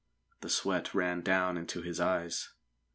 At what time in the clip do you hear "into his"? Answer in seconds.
1.57-1.99